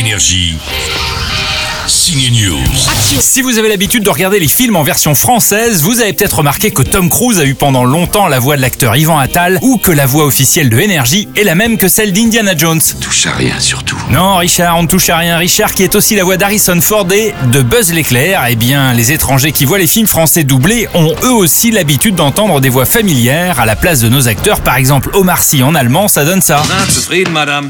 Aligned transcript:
Énergie. 0.00 0.56
Signe 1.86 2.30
News. 2.32 2.58
Si 3.20 3.42
vous 3.42 3.58
avez 3.58 3.68
l'habitude 3.68 4.02
de 4.02 4.08
regarder 4.08 4.40
les 4.40 4.48
films 4.48 4.76
en 4.76 4.82
version 4.82 5.14
française, 5.14 5.82
vous 5.82 6.00
avez 6.00 6.14
peut-être 6.14 6.38
remarqué 6.38 6.70
que 6.70 6.80
Tom 6.80 7.10
Cruise 7.10 7.38
a 7.38 7.44
eu 7.44 7.54
pendant 7.54 7.84
longtemps 7.84 8.26
la 8.26 8.38
voix 8.38 8.56
de 8.56 8.62
l'acteur 8.62 8.96
Ivan 8.96 9.18
Attal 9.18 9.58
ou 9.60 9.76
que 9.76 9.92
la 9.92 10.06
voix 10.06 10.24
officielle 10.24 10.70
de 10.70 10.78
Énergie 10.78 11.28
est 11.36 11.44
la 11.44 11.54
même 11.54 11.76
que 11.76 11.86
celle 11.86 12.14
d'Indiana 12.14 12.56
Jones. 12.56 12.80
Touche 13.02 13.26
à 13.26 13.32
rien 13.32 13.60
surtout. 13.60 13.98
Non, 14.10 14.36
Richard, 14.36 14.78
on 14.78 14.84
ne 14.84 14.88
touche 14.88 15.10
à 15.10 15.18
rien. 15.18 15.36
Richard, 15.36 15.74
qui 15.74 15.82
est 15.82 15.94
aussi 15.94 16.16
la 16.16 16.24
voix 16.24 16.38
d'Harrison 16.38 16.80
Ford 16.80 17.06
et 17.12 17.34
de 17.52 17.60
Buzz 17.60 17.92
l'éclair, 17.92 18.42
eh 18.48 18.56
bien, 18.56 18.94
les 18.94 19.12
étrangers 19.12 19.52
qui 19.52 19.66
voient 19.66 19.78
les 19.78 19.86
films 19.86 20.06
français 20.06 20.44
doublés 20.44 20.88
ont 20.94 21.14
eux 21.24 21.32
aussi 21.32 21.72
l'habitude 21.72 22.14
d'entendre 22.14 22.62
des 22.62 22.70
voix 22.70 22.86
familières 22.86 23.60
à 23.60 23.66
la 23.66 23.76
place 23.76 24.00
de 24.00 24.08
nos 24.08 24.28
acteurs. 24.28 24.62
Par 24.62 24.76
exemple, 24.76 25.10
Omar 25.12 25.42
Sy 25.42 25.62
en 25.62 25.74
allemand, 25.74 26.08
ça 26.08 26.24
donne 26.24 26.40
ça. 26.40 26.62
Madame. 27.30 27.68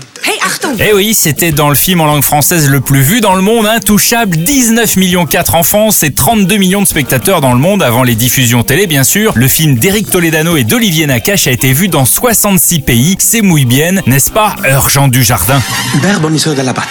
Eh 0.79 0.93
oui, 0.95 1.15
c'était 1.15 1.53
dans 1.53 1.69
le 1.69 1.75
film 1.75 2.01
en 2.01 2.07
langue 2.07 2.23
française 2.23 2.69
le 2.69 2.81
plus 2.81 3.03
vu 3.03 3.21
dans 3.21 3.35
le 3.35 3.43
monde, 3.43 3.67
intouchable, 3.67 4.37
19 4.37 4.97
millions 4.97 5.27
4 5.27 5.55
en 5.55 5.63
France 5.63 6.03
et 6.03 6.13
32 6.13 6.57
millions 6.57 6.83
de 6.83 6.87
spectateurs 6.87 7.41
dans 7.41 7.53
le 7.53 7.59
monde 7.59 7.83
avant 7.83 8.03
les 8.03 8.15
diffusions 8.15 8.63
télé 8.63 8.87
bien 8.87 9.05
sûr. 9.05 9.33
Le 9.35 9.49
film 9.49 9.77
d'Éric 9.77 10.11
Toledano 10.11 10.57
et 10.57 10.65
d'Olivier 10.65 11.07
Nakache 11.07 11.47
a 11.47 11.51
été 11.51 11.73
vu 11.73 11.89
dans 11.89 12.05
66 12.05 12.81
pays, 12.81 13.17
c'est 13.19 13.43
mouille 13.43 13.65
bien, 13.67 13.93
n'est-ce 14.07 14.31
pas, 14.31 14.55
Urgent 14.71 15.09
du 15.09 15.23
Jardin? 15.23 15.61
Berg 16.03 16.21
Bonisseur 16.21 16.55
de 16.55 16.63
la 16.63 16.73
Bat. 16.73 16.83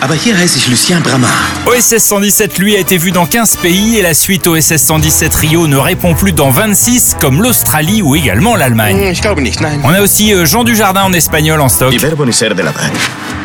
Aber 0.00 0.14
hier 0.16 0.36
heiße 0.36 0.56
ich 0.56 0.68
Lucien 0.68 1.00
Bramar. 1.00 1.30
OSS 1.66 1.98
117 1.98 2.58
lui 2.58 2.76
a 2.76 2.78
été 2.78 2.98
vu 2.98 3.12
dans 3.12 3.26
15 3.26 3.56
pays 3.56 3.98
et 3.98 4.02
la 4.02 4.14
suite 4.14 4.46
OSS 4.46 4.76
117 4.76 5.34
Rio 5.34 5.66
ne 5.66 5.76
répond 5.76 6.14
plus 6.14 6.32
dans 6.32 6.50
26 6.50 7.16
comme 7.20 7.40
l'Australie 7.42 8.02
ou 8.02 8.16
également 8.16 8.56
l'Allemagne. 8.56 8.96
Nein. 9.60 9.80
On 9.84 9.90
a 9.90 10.00
aussi 10.00 10.34
euh, 10.34 10.44
Jean 10.44 10.64
Dujardin 10.64 11.04
en 11.04 11.12
espagnol 11.12 11.60
en 11.60 11.68
stock. 11.68 11.92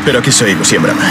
Pero 0.06 0.20
aquí 0.20 0.32
soy 0.32 0.56
Lucien 0.56 0.82
Brama. 0.82 1.02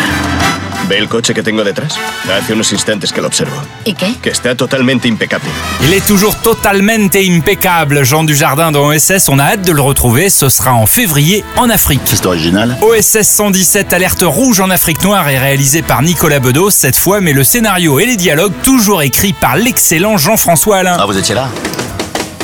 ¿Ve 0.89 0.99
el 0.99 1.09
coche 1.09 1.35
que 1.35 1.43
tengo 1.43 1.65
detrás? 1.65 1.95
Hace 2.33 2.53
unos 2.53 2.73
instantes 2.73 3.13
que 3.13 3.21
lo 3.21 3.27
observo. 3.27 3.61
¿Y 3.85 3.95
qué? 3.95 4.15
Que 4.23 4.31
está 4.31 4.55
totalmente 4.55 5.09
impecable. 5.09 5.49
Il 5.83 5.93
est 5.93 6.07
toujours 6.07 6.37
totalement 6.37 7.11
impeccable, 7.15 8.05
Jean 8.05 8.23
Dujardin 8.23 8.71
dans 8.71 8.87
OSS. 8.87 9.29
On 9.29 9.39
a 9.41 9.45
hâte 9.47 9.63
de 9.63 9.73
le 9.73 9.81
retrouver. 9.81 10.31
Ce 10.31 10.49
sera 10.49 10.75
en 10.75 10.87
février 10.87 11.45
en 11.57 11.71
Afrique. 11.71 12.03
C'est 12.05 12.25
original. 12.25 12.77
OSS 12.83 13.23
117 13.23 13.93
Alerte 13.93 14.23
rouge 14.25 14.61
en 14.61 14.71
Afrique 14.71 15.03
noire 15.03 15.29
est 15.29 15.39
réalisé 15.39 15.83
par 15.83 16.03
Nicolas 16.03 16.39
Bedos 16.39 16.71
cette 16.71 16.97
fois, 16.97 17.21
mais 17.21 17.33
le 17.33 17.43
scénario 17.43 17.99
et 17.99 18.07
les 18.07 18.17
dialogues 18.17 18.55
toujours 18.63 19.03
écrits 19.03 19.33
par 19.33 19.57
l'excellent 19.57 20.19
Jean-François 20.19 20.79
Alain. 20.79 20.97
Ah, 21.01 21.07
vous 21.07 21.19
étiez 21.19 21.35
là? 21.35 21.49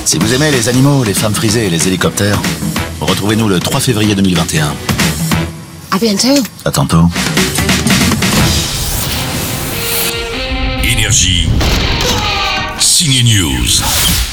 Si 0.04 0.18
vous 0.18 0.34
aimez 0.34 0.50
les 0.50 0.68
animaux, 0.68 1.04
les 1.04 1.14
femmes 1.14 1.34
frisées 1.34 1.66
et 1.66 1.70
les 1.70 1.86
hélicoptères, 1.86 2.40
retrouvez-nous 3.00 3.48
le 3.48 3.60
3 3.60 3.78
février 3.78 4.16
2021. 4.16 4.74
À 5.94 5.98
bientôt. 5.98 6.42
À 6.64 6.70
tantôt. 6.70 7.06
Énergie. 10.82 11.50
Signe 12.78 13.22
News. 13.22 14.31